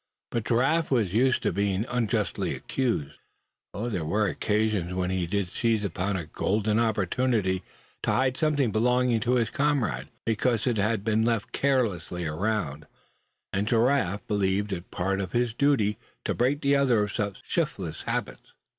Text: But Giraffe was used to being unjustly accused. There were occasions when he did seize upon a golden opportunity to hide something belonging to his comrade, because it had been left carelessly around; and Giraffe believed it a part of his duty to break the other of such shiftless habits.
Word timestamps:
But 0.31 0.45
Giraffe 0.45 0.89
was 0.89 1.13
used 1.13 1.43
to 1.43 1.53
being 1.53 1.85
unjustly 1.87 2.55
accused. 2.55 3.19
There 3.71 4.03
were 4.03 4.25
occasions 4.25 4.95
when 4.95 5.11
he 5.11 5.27
did 5.27 5.49
seize 5.49 5.83
upon 5.83 6.17
a 6.17 6.25
golden 6.25 6.79
opportunity 6.79 7.61
to 8.01 8.11
hide 8.11 8.35
something 8.35 8.71
belonging 8.71 9.19
to 9.19 9.35
his 9.35 9.51
comrade, 9.51 10.07
because 10.25 10.65
it 10.65 10.77
had 10.77 11.03
been 11.05 11.23
left 11.23 11.51
carelessly 11.51 12.25
around; 12.25 12.87
and 13.53 13.67
Giraffe 13.67 14.25
believed 14.27 14.73
it 14.73 14.77
a 14.77 14.81
part 14.81 15.21
of 15.21 15.33
his 15.33 15.53
duty 15.53 15.99
to 16.25 16.33
break 16.33 16.61
the 16.61 16.75
other 16.75 17.03
of 17.03 17.13
such 17.13 17.37
shiftless 17.45 18.01
habits. 18.01 18.53